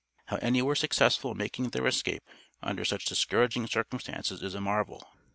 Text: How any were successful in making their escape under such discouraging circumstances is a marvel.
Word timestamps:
How 0.25 0.37
any 0.37 0.63
were 0.63 0.73
successful 0.73 1.29
in 1.33 1.37
making 1.37 1.69
their 1.69 1.85
escape 1.85 2.23
under 2.63 2.83
such 2.83 3.05
discouraging 3.05 3.67
circumstances 3.67 4.41
is 4.41 4.55
a 4.55 4.59
marvel. 4.59 5.05